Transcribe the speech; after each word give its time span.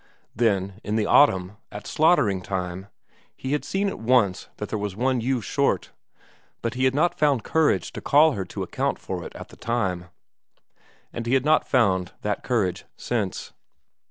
Then, 0.35 0.81
in 0.83 0.95
the 0.95 1.05
autumn, 1.05 1.57
at 1.71 1.85
slaughtering 1.85 2.41
time, 2.41 2.87
he 3.37 3.51
had 3.51 3.63
seen 3.63 3.87
at 3.87 3.99
once 3.99 4.49
that 4.57 4.69
there 4.69 4.79
was 4.79 4.95
one 4.95 5.21
ewe 5.21 5.41
short, 5.41 5.91
but 6.63 6.73
he 6.73 6.85
had 6.85 6.95
not 6.95 7.19
found 7.19 7.43
courage 7.43 7.91
to 7.91 8.01
call 8.01 8.31
her 8.31 8.43
to 8.45 8.63
account 8.63 8.97
for 8.97 9.23
it 9.23 9.35
at 9.35 9.49
the 9.49 9.57
time. 9.57 10.05
And 11.13 11.27
he 11.27 11.35
had 11.35 11.45
not 11.45 11.67
found 11.67 12.13
that 12.23 12.41
courage 12.41 12.85
since. 12.97 13.53